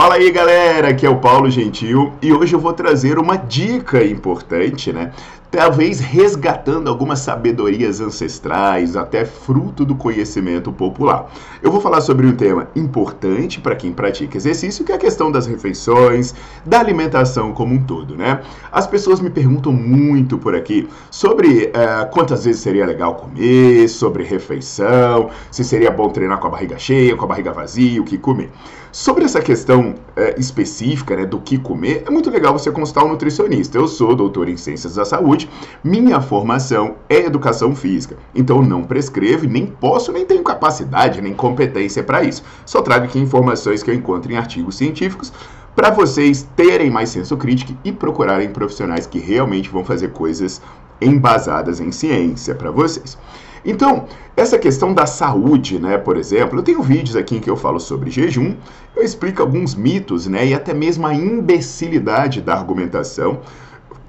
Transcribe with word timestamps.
Fala 0.00 0.14
aí 0.14 0.30
galera, 0.30 0.88
aqui 0.88 1.04
é 1.04 1.10
o 1.10 1.18
Paulo 1.18 1.50
Gentil 1.50 2.14
e 2.22 2.32
hoje 2.32 2.54
eu 2.54 2.58
vou 2.58 2.72
trazer 2.72 3.18
uma 3.18 3.36
dica 3.36 4.02
importante, 4.02 4.94
né? 4.94 5.12
Talvez 5.50 5.98
resgatando 5.98 6.88
algumas 6.88 7.18
sabedorias 7.20 8.00
ancestrais, 8.00 8.96
até 8.96 9.24
fruto 9.24 9.84
do 9.84 9.94
conhecimento 9.94 10.70
popular. 10.70 11.30
Eu 11.62 11.72
vou 11.72 11.80
falar 11.80 12.00
sobre 12.00 12.26
um 12.26 12.36
tema 12.36 12.68
importante 12.76 13.60
para 13.60 13.74
quem 13.74 13.92
pratica 13.92 14.36
exercício, 14.36 14.84
que 14.84 14.92
é 14.92 14.94
a 14.94 14.98
questão 14.98 15.30
das 15.32 15.46
refeições, 15.46 16.34
da 16.64 16.78
alimentação 16.78 17.52
como 17.52 17.74
um 17.74 17.82
todo, 17.82 18.16
né? 18.16 18.40
As 18.70 18.86
pessoas 18.86 19.20
me 19.20 19.30
perguntam 19.30 19.72
muito 19.72 20.38
por 20.38 20.54
aqui 20.54 20.88
sobre 21.10 21.66
uh, 21.66 22.10
quantas 22.12 22.44
vezes 22.44 22.60
seria 22.60 22.86
legal 22.86 23.16
comer, 23.16 23.88
sobre 23.88 24.22
refeição, 24.22 25.30
se 25.50 25.64
seria 25.64 25.90
bom 25.90 26.08
treinar 26.10 26.38
com 26.38 26.46
a 26.46 26.50
barriga 26.50 26.78
cheia, 26.78 27.16
com 27.16 27.24
a 27.24 27.28
barriga 27.28 27.52
vazia, 27.52 28.00
o 28.00 28.04
que 28.04 28.16
comer. 28.16 28.50
Sobre 28.92 29.24
essa 29.24 29.40
questão 29.40 29.90
uh, 29.90 30.40
específica 30.40 31.14
né, 31.14 31.24
do 31.24 31.38
que 31.40 31.56
comer, 31.58 32.02
é 32.06 32.10
muito 32.10 32.28
legal 32.28 32.52
você 32.52 32.72
consultar 32.72 33.04
um 33.04 33.08
nutricionista. 33.08 33.78
Eu 33.78 33.86
sou 33.86 34.16
doutor 34.16 34.48
em 34.48 34.56
ciências 34.56 34.96
da 34.96 35.04
saúde 35.04 35.39
minha 35.84 36.20
formação 36.20 36.96
é 37.08 37.18
educação 37.18 37.74
física. 37.74 38.16
Então 38.34 38.60
não 38.62 38.82
prescrevo, 38.82 39.46
nem 39.46 39.66
posso, 39.66 40.12
nem 40.12 40.26
tenho 40.26 40.42
capacidade, 40.42 41.20
nem 41.20 41.32
competência 41.32 42.02
para 42.02 42.22
isso. 42.22 42.42
Só 42.66 42.82
trago 42.82 43.04
aqui 43.04 43.18
informações 43.18 43.82
que 43.82 43.90
eu 43.90 43.94
encontro 43.94 44.32
em 44.32 44.36
artigos 44.36 44.76
científicos 44.76 45.32
para 45.74 45.90
vocês 45.90 46.46
terem 46.56 46.90
mais 46.90 47.10
senso 47.10 47.36
crítico 47.36 47.72
e 47.84 47.92
procurarem 47.92 48.50
profissionais 48.50 49.06
que 49.06 49.18
realmente 49.18 49.70
vão 49.70 49.84
fazer 49.84 50.12
coisas 50.12 50.60
embasadas 51.00 51.80
em 51.80 51.92
ciência 51.92 52.54
para 52.54 52.70
vocês. 52.70 53.16
Então, 53.64 54.06
essa 54.36 54.58
questão 54.58 54.94
da 54.94 55.06
saúde, 55.06 55.78
né, 55.78 55.98
por 55.98 56.16
exemplo, 56.16 56.58
eu 56.58 56.62
tenho 56.62 56.82
vídeos 56.82 57.14
aqui 57.14 57.36
em 57.36 57.40
que 57.40 57.50
eu 57.50 57.56
falo 57.56 57.78
sobre 57.78 58.10
jejum, 58.10 58.54
eu 58.96 59.02
explico 59.02 59.42
alguns 59.42 59.74
mitos, 59.74 60.26
né, 60.26 60.46
e 60.46 60.54
até 60.54 60.72
mesmo 60.72 61.06
a 61.06 61.14
imbecilidade 61.14 62.40
da 62.40 62.54
argumentação 62.54 63.40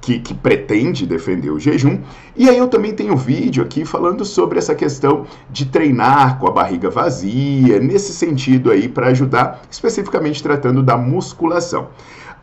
que, 0.01 0.19
que, 0.19 0.33
pretende 0.33 1.05
defender 1.05 1.51
o 1.51 1.59
jejum. 1.59 1.99
E 2.35 2.49
aí 2.49 2.57
eu 2.57 2.67
também 2.67 2.93
tenho 2.93 3.15
vídeo 3.15 3.63
aqui 3.63 3.85
falando 3.85 4.25
sobre 4.25 4.57
essa 4.57 4.73
questão 4.73 5.27
de 5.49 5.65
treinar 5.65 6.39
com 6.39 6.47
a 6.47 6.51
barriga 6.51 6.89
vazia, 6.89 7.79
nesse 7.79 8.11
sentido 8.11 8.71
aí, 8.71 8.89
para 8.89 9.07
ajudar, 9.07 9.61
especificamente 9.69 10.41
tratando 10.41 10.81
da 10.81 10.97
musculação. 10.97 11.89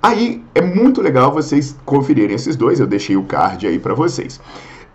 Aí 0.01 0.45
é 0.55 0.63
muito 0.63 1.03
legal 1.03 1.33
vocês 1.33 1.77
conferirem 1.85 2.37
esses 2.37 2.55
dois, 2.55 2.79
eu 2.79 2.87
deixei 2.87 3.17
o 3.17 3.25
card 3.25 3.67
aí 3.67 3.81
para 3.81 3.95
vocês. 3.95 4.41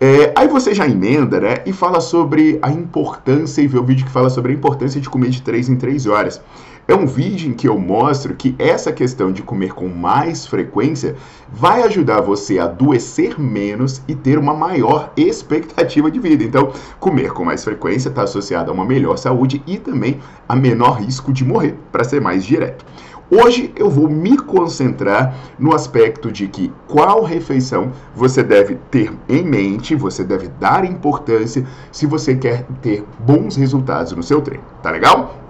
É, 0.00 0.32
aí 0.34 0.48
você 0.48 0.74
já 0.74 0.88
emenda, 0.88 1.40
né, 1.40 1.56
e 1.66 1.72
fala 1.72 2.00
sobre 2.00 2.58
a 2.62 2.70
importância, 2.70 3.62
e 3.62 3.66
vê 3.66 3.78
o 3.78 3.84
vídeo 3.84 4.04
que 4.06 4.10
fala 4.10 4.28
sobre 4.28 4.52
a 4.52 4.54
importância 4.54 5.00
de 5.00 5.08
comer 5.08 5.30
de 5.30 5.42
3 5.42 5.68
em 5.68 5.76
3 5.76 6.06
horas. 6.06 6.40
É 6.86 6.94
um 6.94 7.06
vídeo 7.06 7.50
em 7.50 7.54
que 7.54 7.66
eu 7.66 7.78
mostro 7.78 8.34
que 8.34 8.54
essa 8.58 8.92
questão 8.92 9.32
de 9.32 9.42
comer 9.42 9.72
com 9.72 9.88
mais 9.88 10.46
frequência 10.46 11.16
vai 11.50 11.82
ajudar 11.82 12.20
você 12.20 12.58
a 12.58 12.64
adoecer 12.64 13.40
menos 13.40 14.02
e 14.06 14.14
ter 14.14 14.38
uma 14.38 14.52
maior 14.52 15.10
expectativa 15.16 16.10
de 16.10 16.20
vida. 16.20 16.44
Então, 16.44 16.72
comer 17.00 17.32
com 17.32 17.42
mais 17.42 17.64
frequência 17.64 18.10
está 18.10 18.24
associado 18.24 18.70
a 18.70 18.74
uma 18.74 18.84
melhor 18.84 19.16
saúde 19.16 19.62
e 19.66 19.78
também 19.78 20.20
a 20.46 20.54
menor 20.54 21.00
risco 21.00 21.32
de 21.32 21.42
morrer, 21.42 21.74
para 21.90 22.04
ser 22.04 22.20
mais 22.20 22.44
direto. 22.44 22.84
Hoje 23.30 23.72
eu 23.74 23.88
vou 23.88 24.06
me 24.06 24.36
concentrar 24.36 25.34
no 25.58 25.74
aspecto 25.74 26.30
de 26.30 26.46
que 26.48 26.70
qual 26.86 27.24
refeição 27.24 27.92
você 28.14 28.42
deve 28.42 28.74
ter 28.90 29.10
em 29.26 29.42
mente, 29.42 29.94
você 29.94 30.22
deve 30.22 30.48
dar 30.60 30.84
importância 30.84 31.66
se 31.90 32.04
você 32.04 32.34
quer 32.34 32.66
ter 32.82 33.02
bons 33.20 33.56
resultados 33.56 34.12
no 34.12 34.22
seu 34.22 34.42
treino. 34.42 34.64
Tá 34.82 34.90
legal? 34.90 35.40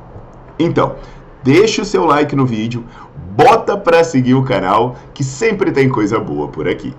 Então, 0.56 0.94
deixa 1.44 1.82
o 1.82 1.84
seu 1.84 2.06
like 2.06 2.34
no 2.34 2.46
vídeo, 2.46 2.82
bota 3.36 3.76
para 3.76 4.02
seguir 4.02 4.34
o 4.34 4.42
canal, 4.42 4.96
que 5.12 5.22
sempre 5.22 5.70
tem 5.70 5.88
coisa 5.88 6.18
boa 6.18 6.48
por 6.48 6.66
aqui. 6.66 6.94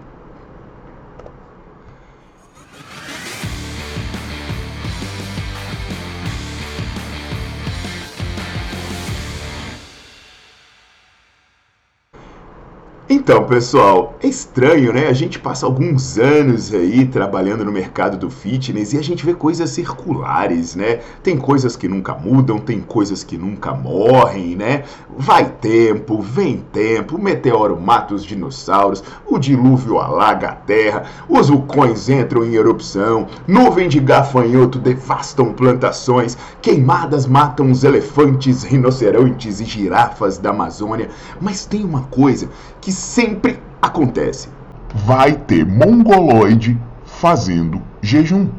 Então, 13.26 13.44
pessoal, 13.44 14.14
é 14.22 14.28
estranho, 14.28 14.94
né? 14.94 15.08
A 15.08 15.14
gente 15.14 15.40
passa 15.40 15.66
alguns 15.66 16.20
anos 16.20 16.72
aí 16.72 17.08
trabalhando 17.08 17.66
no 17.66 17.72
mercado 17.72 18.18
do 18.18 18.30
fitness 18.30 18.94
e 18.94 19.00
a 19.00 19.02
gente 19.02 19.26
vê 19.26 19.34
coisas 19.34 19.72
circulares, 19.72 20.76
né? 20.76 21.00
Tem 21.24 21.36
coisas 21.36 21.76
que 21.76 21.88
nunca 21.88 22.14
mudam, 22.14 22.60
tem 22.60 22.80
coisas 22.80 23.24
que 23.24 23.36
nunca 23.36 23.74
morrem, 23.74 24.56
né? 24.56 24.84
Vai 25.18 25.50
tempo, 25.50 26.22
vem 26.22 26.64
tempo, 26.72 27.16
o 27.16 27.20
meteoro 27.20 27.82
mata 27.82 28.14
os 28.14 28.24
dinossauros, 28.24 29.04
o 29.26 29.40
dilúvio 29.40 29.98
alaga 29.98 30.50
a 30.50 30.56
terra, 30.56 31.06
os 31.28 31.50
vulcões 31.50 32.08
entram 32.08 32.46
em 32.46 32.54
erupção, 32.54 33.26
nuvem 33.48 33.90
de 33.90 34.00
gafanhoto 34.00 34.78
devastam 34.78 35.52
plantações, 35.52 36.38
queimadas 36.62 37.26
matam 37.26 37.72
os 37.72 37.84
elefantes, 37.84 38.62
rinocerontes 38.62 39.60
e 39.60 39.66
girafas 39.66 40.38
da 40.38 40.52
Amazônia. 40.52 41.10
Mas 41.42 41.66
tem 41.66 41.84
uma 41.84 42.02
coisa 42.04 42.48
que 42.80 42.92
sempre 43.16 43.58
acontece. 43.82 44.50
Vai 44.94 45.32
ter 45.32 45.66
mongoloide 45.66 46.78
fazendo 47.06 47.82
jejum. 48.02 48.50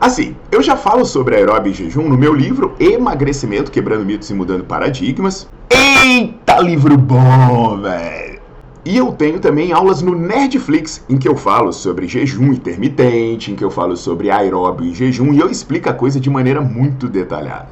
Assim, 0.00 0.34
eu 0.50 0.60
já 0.60 0.76
falo 0.76 1.04
sobre 1.04 1.36
aeróbio 1.36 1.70
e 1.70 1.74
jejum 1.74 2.08
no 2.08 2.18
meu 2.18 2.34
livro 2.34 2.74
Emagrecimento, 2.80 3.70
Quebrando 3.70 4.04
Mitos 4.04 4.28
e 4.28 4.34
Mudando 4.34 4.64
Paradigmas. 4.64 5.48
Eita, 5.70 6.58
livro 6.58 6.98
bom, 6.98 7.80
velho! 7.80 8.40
E 8.84 8.96
eu 8.96 9.12
tenho 9.12 9.38
também 9.38 9.72
aulas 9.72 10.02
no 10.02 10.16
Nerdflix, 10.16 11.04
em 11.08 11.16
que 11.16 11.28
eu 11.28 11.36
falo 11.36 11.72
sobre 11.72 12.08
jejum 12.08 12.52
intermitente, 12.52 13.52
em 13.52 13.54
que 13.54 13.64
eu 13.64 13.70
falo 13.70 13.96
sobre 13.96 14.28
aeróbio 14.28 14.86
e 14.86 14.92
jejum, 14.92 15.32
e 15.32 15.38
eu 15.38 15.48
explico 15.48 15.88
a 15.88 15.94
coisa 15.94 16.18
de 16.18 16.28
maneira 16.28 16.60
muito 16.60 17.08
detalhada. 17.08 17.68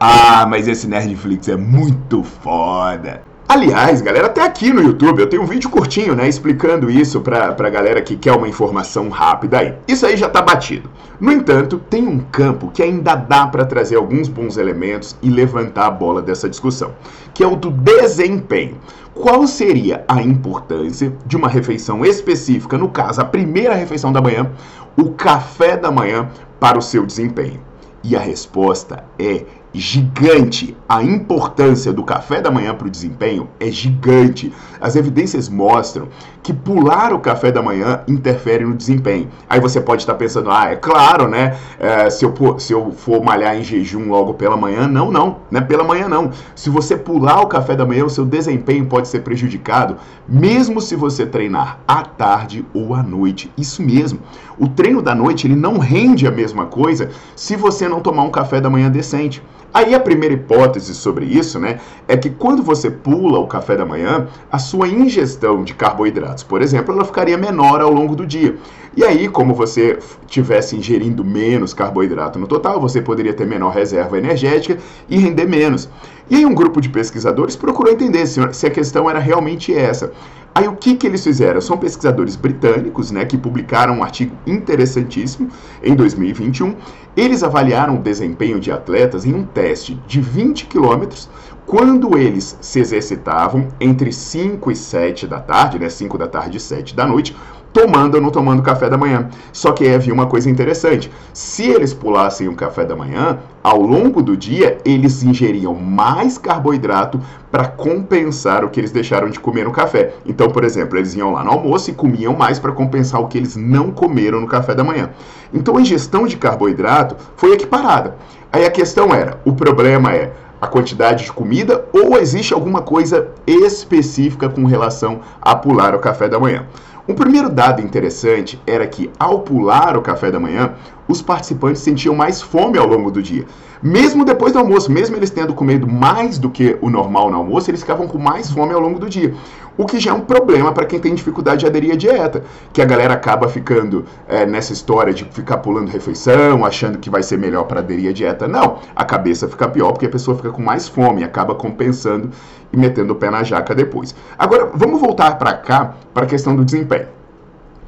Ah, 0.00 0.46
mas 0.48 0.66
esse 0.66 0.88
Nerdflix 0.88 1.46
é 1.46 1.56
muito 1.56 2.24
foda! 2.24 3.22
Aliás, 3.50 4.02
galera, 4.02 4.26
até 4.26 4.42
aqui 4.42 4.74
no 4.74 4.82
YouTube 4.82 5.20
eu 5.20 5.26
tenho 5.26 5.40
um 5.40 5.46
vídeo 5.46 5.70
curtinho, 5.70 6.14
né, 6.14 6.28
explicando 6.28 6.90
isso 6.90 7.22
pra, 7.22 7.50
pra 7.54 7.70
galera 7.70 8.02
que 8.02 8.14
quer 8.14 8.32
uma 8.32 8.46
informação 8.46 9.08
rápida 9.08 9.60
aí. 9.60 9.74
Isso 9.88 10.04
aí 10.04 10.18
já 10.18 10.28
tá 10.28 10.42
batido. 10.42 10.90
No 11.18 11.32
entanto, 11.32 11.80
tem 11.88 12.06
um 12.06 12.18
campo 12.18 12.70
que 12.70 12.82
ainda 12.82 13.14
dá 13.14 13.46
para 13.46 13.64
trazer 13.64 13.96
alguns 13.96 14.28
bons 14.28 14.58
elementos 14.58 15.16
e 15.22 15.30
levantar 15.30 15.86
a 15.86 15.90
bola 15.90 16.20
dessa 16.20 16.46
discussão, 16.46 16.92
que 17.32 17.42
é 17.42 17.46
o 17.46 17.56
do 17.56 17.70
desempenho. 17.70 18.76
Qual 19.14 19.46
seria 19.46 20.04
a 20.06 20.20
importância 20.20 21.16
de 21.24 21.34
uma 21.34 21.48
refeição 21.48 22.04
específica, 22.04 22.76
no 22.76 22.90
caso, 22.90 23.22
a 23.22 23.24
primeira 23.24 23.74
refeição 23.74 24.12
da 24.12 24.20
manhã, 24.20 24.52
o 24.94 25.12
café 25.12 25.74
da 25.74 25.90
manhã, 25.90 26.28
para 26.60 26.78
o 26.78 26.82
seu 26.82 27.06
desempenho? 27.06 27.62
E 28.04 28.14
a 28.14 28.20
resposta 28.20 29.04
é 29.18 29.44
gigante. 29.72 30.76
A 30.88 31.02
importância 31.02 31.92
do 31.92 32.02
café 32.02 32.40
da 32.40 32.50
manhã 32.50 32.74
para 32.74 32.86
o 32.86 32.90
desempenho 32.90 33.48
é 33.60 33.70
gigante. 33.70 34.52
As 34.80 34.96
evidências 34.96 35.48
mostram 35.48 36.08
que 36.48 36.52
pular 36.54 37.12
o 37.12 37.18
café 37.18 37.52
da 37.52 37.60
manhã 37.60 38.00
interfere 38.08 38.64
no 38.64 38.74
desempenho. 38.74 39.28
Aí 39.50 39.60
você 39.60 39.82
pode 39.82 40.00
estar 40.00 40.14
pensando, 40.14 40.50
ah, 40.50 40.70
é 40.70 40.76
claro, 40.76 41.28
né? 41.28 41.58
É, 41.78 42.08
se, 42.08 42.24
eu, 42.24 42.58
se 42.58 42.72
eu 42.72 42.90
for 42.90 43.22
malhar 43.22 43.54
em 43.54 43.62
jejum 43.62 44.08
logo 44.08 44.32
pela 44.32 44.56
manhã, 44.56 44.88
não, 44.88 45.10
não, 45.10 45.40
não 45.50 45.60
é 45.60 45.62
pela 45.62 45.84
manhã 45.84 46.08
não. 46.08 46.30
Se 46.54 46.70
você 46.70 46.96
pular 46.96 47.42
o 47.42 47.48
café 47.48 47.76
da 47.76 47.84
manhã, 47.84 48.06
o 48.06 48.08
seu 48.08 48.24
desempenho 48.24 48.86
pode 48.86 49.08
ser 49.08 49.20
prejudicado, 49.20 49.98
mesmo 50.26 50.80
se 50.80 50.96
você 50.96 51.26
treinar 51.26 51.80
à 51.86 52.00
tarde 52.00 52.64
ou 52.72 52.94
à 52.94 53.02
noite. 53.02 53.52
Isso 53.54 53.82
mesmo. 53.82 54.20
O 54.58 54.66
treino 54.68 55.02
da 55.02 55.14
noite 55.14 55.46
ele 55.46 55.54
não 55.54 55.76
rende 55.76 56.26
a 56.26 56.30
mesma 56.30 56.64
coisa 56.64 57.10
se 57.36 57.56
você 57.56 57.86
não 57.86 58.00
tomar 58.00 58.22
um 58.22 58.30
café 58.30 58.58
da 58.58 58.70
manhã 58.70 58.90
decente. 58.90 59.42
Aí 59.72 59.94
a 59.94 60.00
primeira 60.00 60.34
hipótese 60.34 60.94
sobre 60.94 61.26
isso, 61.26 61.58
né, 61.58 61.78
é 62.06 62.16
que 62.16 62.30
quando 62.30 62.62
você 62.62 62.90
pula 62.90 63.38
o 63.38 63.46
café 63.46 63.76
da 63.76 63.84
manhã, 63.84 64.26
a 64.50 64.58
sua 64.58 64.88
ingestão 64.88 65.62
de 65.62 65.74
carboidratos, 65.74 66.37
por 66.42 66.62
exemplo, 66.62 66.94
ela 66.94 67.04
ficaria 67.04 67.36
menor 67.36 67.80
ao 67.80 67.92
longo 67.92 68.14
do 68.14 68.26
dia. 68.26 68.56
E 68.96 69.04
aí, 69.04 69.28
como 69.28 69.54
você 69.54 69.98
tivesse 70.26 70.76
ingerindo 70.76 71.24
menos 71.24 71.72
carboidrato 71.72 72.38
no 72.38 72.46
total, 72.46 72.80
você 72.80 73.00
poderia 73.00 73.32
ter 73.32 73.46
menor 73.46 73.70
reserva 73.70 74.18
energética 74.18 74.78
e 75.08 75.16
render 75.16 75.46
menos. 75.46 75.88
E 76.30 76.36
aí 76.36 76.46
um 76.46 76.54
grupo 76.54 76.80
de 76.80 76.88
pesquisadores 76.88 77.56
procurou 77.56 77.92
entender 77.92 78.26
se 78.26 78.66
a 78.66 78.70
questão 78.70 79.08
era 79.08 79.18
realmente 79.18 79.74
essa. 79.74 80.12
Aí 80.54 80.66
o 80.66 80.74
que, 80.74 80.96
que 80.96 81.06
eles 81.06 81.22
fizeram? 81.22 81.60
São 81.60 81.78
pesquisadores 81.78 82.34
britânicos, 82.34 83.10
né, 83.10 83.24
que 83.24 83.38
publicaram 83.38 83.98
um 83.98 84.02
artigo 84.02 84.34
interessantíssimo 84.46 85.48
em 85.82 85.94
2021. 85.94 86.74
Eles 87.16 87.42
avaliaram 87.42 87.96
o 87.96 88.02
desempenho 88.02 88.58
de 88.58 88.72
atletas 88.72 89.24
em 89.24 89.34
um 89.34 89.44
teste 89.44 89.94
de 90.06 90.20
20 90.20 90.66
quilômetros 90.66 91.28
quando 91.64 92.16
eles 92.16 92.56
se 92.60 92.80
exercitavam 92.80 93.68
entre 93.78 94.10
5 94.10 94.70
e 94.70 94.74
7 94.74 95.26
da 95.26 95.38
tarde, 95.38 95.78
né, 95.78 95.88
5 95.88 96.16
da 96.16 96.26
tarde 96.26 96.56
e 96.56 96.60
7 96.60 96.96
da 96.96 97.06
noite, 97.06 97.36
tomando 97.78 98.16
ou 98.16 98.20
não 98.20 98.30
tomando 98.30 98.60
café 98.60 98.90
da 98.90 98.98
manhã. 98.98 99.28
Só 99.52 99.70
que 99.70 99.84
aí 99.84 99.94
havia 99.94 100.12
uma 100.12 100.26
coisa 100.26 100.50
interessante. 100.50 101.10
Se 101.32 101.68
eles 101.68 101.94
pulassem 101.94 102.48
o 102.48 102.56
café 102.56 102.84
da 102.84 102.96
manhã, 102.96 103.38
ao 103.62 103.80
longo 103.80 104.20
do 104.20 104.36
dia 104.36 104.78
eles 104.84 105.22
ingeriam 105.22 105.74
mais 105.74 106.36
carboidrato 106.36 107.20
para 107.52 107.68
compensar 107.68 108.64
o 108.64 108.68
que 108.68 108.80
eles 108.80 108.90
deixaram 108.90 109.30
de 109.30 109.38
comer 109.38 109.64
no 109.64 109.70
café. 109.70 110.12
Então, 110.26 110.50
por 110.50 110.64
exemplo, 110.64 110.98
eles 110.98 111.14
iam 111.14 111.32
lá 111.32 111.44
no 111.44 111.52
almoço 111.52 111.90
e 111.90 111.94
comiam 111.94 112.34
mais 112.34 112.58
para 112.58 112.72
compensar 112.72 113.20
o 113.20 113.28
que 113.28 113.38
eles 113.38 113.54
não 113.54 113.92
comeram 113.92 114.40
no 114.40 114.48
café 114.48 114.74
da 114.74 114.82
manhã. 114.82 115.10
Então, 115.54 115.76
a 115.76 115.80
ingestão 115.80 116.26
de 116.26 116.36
carboidrato 116.36 117.16
foi 117.36 117.52
equiparada. 117.52 118.16
Aí 118.52 118.66
a 118.66 118.70
questão 118.70 119.14
era: 119.14 119.38
o 119.44 119.52
problema 119.52 120.12
é 120.12 120.32
a 120.60 120.66
quantidade 120.66 121.24
de 121.24 121.32
comida 121.32 121.84
ou 121.92 122.18
existe 122.18 122.52
alguma 122.52 122.82
coisa 122.82 123.28
específica 123.46 124.48
com 124.48 124.64
relação 124.64 125.20
a 125.40 125.54
pular 125.54 125.94
o 125.94 126.00
café 126.00 126.28
da 126.28 126.40
manhã? 126.40 126.66
Um 127.08 127.14
primeiro 127.14 127.48
dado 127.48 127.80
interessante 127.80 128.60
era 128.66 128.86
que, 128.86 129.10
ao 129.18 129.40
pular 129.40 129.96
o 129.96 130.02
café 130.02 130.30
da 130.30 130.38
manhã, 130.38 130.74
os 131.08 131.22
participantes 131.22 131.80
sentiam 131.80 132.14
mais 132.14 132.42
fome 132.42 132.76
ao 132.76 132.86
longo 132.86 133.10
do 133.10 133.22
dia. 133.22 133.46
Mesmo 133.82 134.26
depois 134.26 134.52
do 134.52 134.58
almoço, 134.58 134.92
mesmo 134.92 135.16
eles 135.16 135.30
tendo 135.30 135.54
comido 135.54 135.88
mais 135.88 136.38
do 136.38 136.50
que 136.50 136.76
o 136.82 136.90
normal 136.90 137.30
no 137.30 137.38
almoço, 137.38 137.70
eles 137.70 137.80
ficavam 137.80 138.06
com 138.06 138.18
mais 138.18 138.50
fome 138.50 138.74
ao 138.74 138.80
longo 138.80 138.98
do 138.98 139.08
dia. 139.08 139.34
O 139.78 139.86
que 139.86 140.00
já 140.00 140.10
é 140.10 140.14
um 140.14 140.22
problema 140.22 140.72
para 140.72 140.84
quem 140.84 140.98
tem 140.98 141.14
dificuldade 141.14 141.60
de 141.60 141.66
aderir 141.66 141.92
à 141.92 141.96
dieta, 141.96 142.42
que 142.72 142.82
a 142.82 142.84
galera 142.84 143.14
acaba 143.14 143.48
ficando 143.48 144.04
é, 144.26 144.44
nessa 144.44 144.72
história 144.72 145.14
de 145.14 145.24
ficar 145.24 145.58
pulando 145.58 145.88
refeição, 145.88 146.64
achando 146.64 146.98
que 146.98 147.08
vai 147.08 147.22
ser 147.22 147.38
melhor 147.38 147.62
para 147.62 147.78
aderir 147.78 148.10
à 148.10 148.12
dieta. 148.12 148.48
Não, 148.48 148.80
a 148.96 149.04
cabeça 149.04 149.46
fica 149.46 149.68
pior 149.68 149.92
porque 149.92 150.06
a 150.06 150.10
pessoa 150.10 150.36
fica 150.36 150.50
com 150.50 150.60
mais 150.60 150.88
fome, 150.88 151.22
acaba 151.22 151.54
compensando 151.54 152.30
e 152.72 152.76
metendo 152.76 153.12
o 153.12 153.16
pé 153.16 153.30
na 153.30 153.44
jaca 153.44 153.72
depois. 153.72 154.16
Agora, 154.36 154.68
vamos 154.74 155.00
voltar 155.00 155.38
para 155.38 155.54
cá, 155.54 155.94
para 156.12 156.24
a 156.24 156.28
questão 156.28 156.56
do 156.56 156.64
desempenho. 156.64 157.06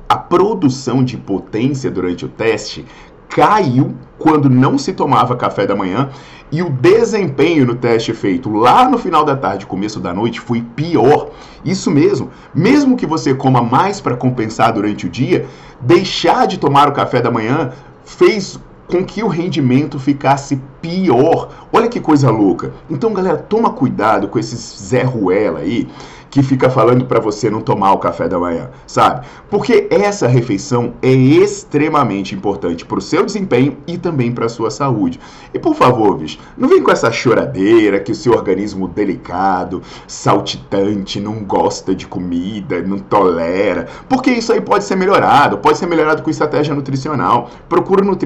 A 0.08 0.16
produção 0.16 1.02
de 1.02 1.16
potência 1.16 1.90
durante 1.90 2.24
o 2.24 2.28
teste 2.28 2.86
caiu 3.30 3.94
quando 4.18 4.50
não 4.50 4.76
se 4.76 4.92
tomava 4.92 5.36
café 5.36 5.66
da 5.66 5.74
manhã 5.74 6.10
e 6.52 6.62
o 6.62 6.68
desempenho 6.68 7.64
no 7.64 7.76
teste 7.76 8.12
feito 8.12 8.50
lá 8.50 8.88
no 8.88 8.98
final 8.98 9.24
da 9.24 9.36
tarde, 9.36 9.66
começo 9.66 10.00
da 10.00 10.12
noite, 10.12 10.40
foi 10.40 10.60
pior. 10.60 11.30
Isso 11.64 11.90
mesmo, 11.90 12.30
mesmo 12.52 12.96
que 12.96 13.06
você 13.06 13.32
coma 13.34 13.62
mais 13.62 14.00
para 14.00 14.16
compensar 14.16 14.72
durante 14.72 15.06
o 15.06 15.08
dia, 15.08 15.46
deixar 15.80 16.46
de 16.46 16.58
tomar 16.58 16.88
o 16.88 16.92
café 16.92 17.22
da 17.22 17.30
manhã 17.30 17.70
fez 18.04 18.58
com 18.88 19.04
que 19.04 19.22
o 19.22 19.28
rendimento 19.28 19.98
ficasse 20.00 20.60
pior. 20.82 21.50
Olha 21.72 21.88
que 21.88 22.00
coisa 22.00 22.30
louca. 22.30 22.72
Então, 22.90 23.14
galera, 23.14 23.36
toma 23.36 23.70
cuidado 23.70 24.26
com 24.26 24.38
esses 24.38 24.58
Zé 24.82 25.04
Ruela 25.04 25.60
aí 25.60 25.88
que 26.30 26.42
fica 26.42 26.70
falando 26.70 27.04
para 27.04 27.18
você 27.18 27.50
não 27.50 27.60
tomar 27.60 27.92
o 27.92 27.98
café 27.98 28.28
da 28.28 28.38
manhã, 28.38 28.70
sabe? 28.86 29.26
Porque 29.50 29.88
essa 29.90 30.28
refeição 30.28 30.94
é 31.02 31.10
extremamente 31.10 32.34
importante 32.34 32.86
para 32.86 32.98
o 32.98 33.02
seu 33.02 33.26
desempenho 33.26 33.76
e 33.86 33.98
também 33.98 34.30
para 34.30 34.46
a 34.46 34.48
sua 34.48 34.70
saúde. 34.70 35.18
E 35.52 35.58
por 35.58 35.74
favor, 35.74 36.16
bicho, 36.16 36.38
não 36.56 36.68
vem 36.68 36.82
com 36.82 36.92
essa 36.92 37.10
choradeira 37.10 37.98
que 37.98 38.12
o 38.12 38.14
seu 38.14 38.32
organismo 38.32 38.86
delicado, 38.86 39.82
saltitante, 40.06 41.20
não 41.20 41.42
gosta 41.42 41.94
de 41.94 42.06
comida, 42.06 42.80
não 42.80 43.00
tolera, 43.00 43.88
porque 44.08 44.30
isso 44.30 44.52
aí 44.52 44.60
pode 44.60 44.84
ser 44.84 44.94
melhorado, 44.94 45.58
pode 45.58 45.78
ser 45.78 45.86
melhorado 45.86 46.22
com 46.22 46.30
estratégia 46.30 46.74
nutricional. 46.74 47.50
Procura 47.68 48.04
um 48.04 48.16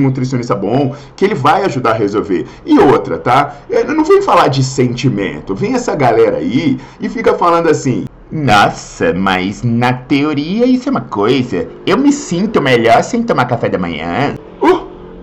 nutricionista 0.00 0.54
bom 0.56 0.96
que 1.14 1.24
ele 1.24 1.34
vai 1.34 1.64
ajudar 1.64 1.90
a 1.90 1.94
resolver. 1.94 2.46
E 2.64 2.76
outra, 2.78 3.18
tá? 3.18 3.56
Não 3.86 4.04
vem 4.04 4.20
falar 4.20 4.48
de 4.48 4.64
sentimento, 4.64 5.54
vem 5.54 5.74
essa 5.74 5.94
galera 5.94 6.38
aí 6.38 6.80
e 7.00 7.08
fica 7.08 7.35
falando 7.36 7.68
assim: 7.68 8.04
Nossa, 8.30 9.12
mas 9.12 9.62
na 9.62 9.92
teoria 9.92 10.66
isso 10.66 10.88
é 10.88 10.90
uma 10.90 11.02
coisa. 11.02 11.68
Eu 11.86 11.96
me 11.96 12.12
sinto 12.12 12.60
melhor 12.60 13.02
sem 13.02 13.22
tomar 13.22 13.46
café 13.46 13.68
da 13.68 13.78
manhã. 13.78 14.34
Oh, 14.60 14.80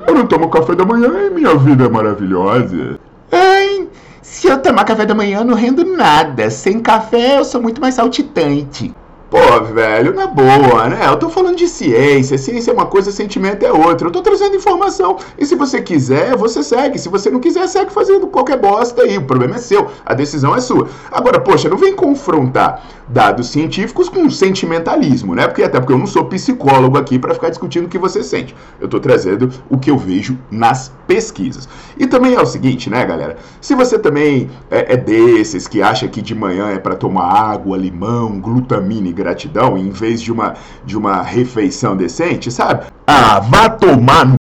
eu 0.08 0.16
não 0.16 0.26
tomo 0.26 0.50
café 0.50 0.76
da 0.76 0.86
manhã 0.86 1.28
e 1.28 1.30
minha 1.30 1.56
vida 1.56 1.86
é 1.86 1.90
maravilhosa. 1.90 3.00
Ai, 3.32 3.88
se 4.22 4.48
eu 4.48 4.58
tomar 4.62 4.86
café 4.86 5.06
da 5.06 5.16
manhã 5.16 5.40
eu 5.40 5.46
não 5.46 5.56
rendo 5.56 5.84
nada. 5.84 6.50
Sem 6.50 6.80
café 6.80 7.40
eu 7.40 7.46
sou 7.46 7.62
muito 7.62 7.82
mais 7.82 7.96
saltitante. 7.96 8.94
Pô, 9.34 9.64
velho, 9.64 10.14
na 10.14 10.28
boa, 10.28 10.88
né? 10.88 11.08
Eu 11.08 11.18
tô 11.18 11.28
falando 11.28 11.56
de 11.56 11.68
ciência. 11.68 12.38
Ciência 12.38 12.70
é 12.70 12.74
uma 12.74 12.86
coisa, 12.86 13.12
sentimento 13.12 13.66
é 13.66 13.72
outra. 13.72 14.08
Eu 14.08 14.12
tô 14.12 14.22
trazendo 14.22 14.56
informação. 14.56 15.18
E 15.40 15.44
se 15.44 15.56
você 15.56 15.82
quiser, 15.82 16.38
você 16.38 16.62
segue. 16.62 17.00
Se 17.00 17.10
você 17.10 17.32
não 17.32 17.40
quiser, 17.40 17.68
segue 17.68 17.92
fazendo 17.92 18.28
qualquer 18.28 18.60
bosta 18.60 19.02
aí. 19.02 19.18
O 19.18 19.24
problema 19.24 19.56
é 19.56 19.58
seu. 19.58 19.90
A 20.06 20.14
decisão 20.14 20.56
é 20.56 20.62
sua. 20.62 20.88
Agora, 21.12 21.40
poxa, 21.40 21.68
não 21.68 21.78
vem 21.78 21.96
confrontar 21.96 22.84
dados 23.08 23.48
científicos 23.48 24.08
com 24.08 24.30
sentimentalismo, 24.30 25.36
né? 25.36 25.48
Porque 25.48 25.64
até 25.64 25.80
porque 25.80 25.94
eu 25.94 25.98
não 25.98 26.08
sou 26.08 26.26
psicólogo 26.26 26.98
aqui 26.98 27.20
para 27.20 27.34
ficar 27.34 27.50
discutindo 27.50 27.86
o 27.86 27.90
que 27.90 27.98
você 27.98 28.24
sente. 28.24 28.56
Eu 28.80 28.88
tô 28.88 29.00
trazendo 29.00 29.50
o 29.70 29.78
que 29.78 29.90
eu 29.90 29.98
vejo 29.98 30.38
nas 30.50 30.92
pesquisas. 31.08 31.68
E 31.98 32.08
também 32.08 32.34
é 32.36 32.42
o 32.42 32.46
seguinte, 32.46 32.90
né, 32.90 33.06
galera? 33.06 33.38
Se 33.60 33.76
você 33.76 34.00
também 34.00 34.50
é, 34.70 34.94
é 34.94 34.98
desses 34.98 35.68
que 35.68 35.82
acha 35.82 36.08
que 36.08 36.22
de 36.22 36.34
manhã 36.34 36.70
é 36.70 36.80
para 36.80 36.96
tomar 36.96 37.26
água, 37.26 37.78
limão, 37.78 38.40
glutamina 38.40 39.08
e 39.08 39.14
gratidão 39.24 39.78
em 39.78 39.90
vez 39.90 40.22
de 40.22 40.32
uma 40.32 40.56
de 40.86 40.98
uma 40.98 41.22
refeição 41.22 41.96
decente, 41.96 42.52
sabe? 42.52 42.86
Ah, 43.08 43.40
vá 43.40 43.70
tomar 43.70 44.26
no... 44.26 44.36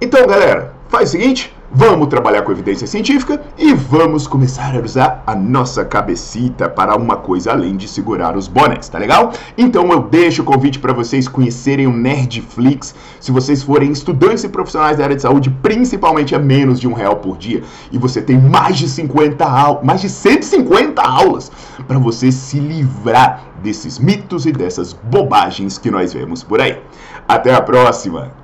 Então, 0.00 0.26
galera, 0.26 0.74
faz 0.88 1.08
o 1.08 1.12
seguinte, 1.12 1.54
Vamos 1.74 2.08
trabalhar 2.08 2.42
com 2.42 2.52
evidência 2.52 2.86
científica 2.86 3.40
e 3.56 3.72
vamos 3.72 4.26
começar 4.26 4.76
a 4.76 4.78
usar 4.78 5.22
a 5.26 5.34
nossa 5.34 5.82
cabecita 5.82 6.68
para 6.68 6.94
uma 6.94 7.16
coisa 7.16 7.52
além 7.52 7.78
de 7.78 7.88
segurar 7.88 8.36
os 8.36 8.46
bonés, 8.46 8.90
tá 8.90 8.98
legal? 8.98 9.32
Então 9.56 9.90
eu 9.90 10.02
deixo 10.02 10.42
o 10.42 10.44
convite 10.44 10.78
para 10.78 10.92
vocês 10.92 11.26
conhecerem 11.26 11.86
o 11.86 11.92
Nerdflix. 11.92 12.94
Se 13.18 13.32
vocês 13.32 13.62
forem 13.62 13.90
estudantes 13.90 14.44
e 14.44 14.50
profissionais 14.50 14.98
da 14.98 15.04
área 15.04 15.16
de 15.16 15.22
saúde, 15.22 15.48
principalmente 15.62 16.34
a 16.34 16.38
menos 16.38 16.78
de 16.78 16.86
um 16.86 16.92
real 16.92 17.16
por 17.16 17.38
dia, 17.38 17.62
e 17.90 17.96
você 17.96 18.20
tem 18.20 18.38
mais 18.38 18.76
de 18.76 18.86
50 18.86 19.42
aulas, 19.42 19.82
mais 19.82 20.02
de 20.02 20.10
150 20.10 21.00
aulas 21.00 21.50
para 21.88 21.98
você 21.98 22.30
se 22.30 22.60
livrar 22.60 23.44
desses 23.62 23.98
mitos 23.98 24.44
e 24.44 24.52
dessas 24.52 24.92
bobagens 24.92 25.78
que 25.78 25.90
nós 25.90 26.12
vemos 26.12 26.44
por 26.44 26.60
aí. 26.60 26.78
Até 27.26 27.54
a 27.54 27.62
próxima! 27.62 28.41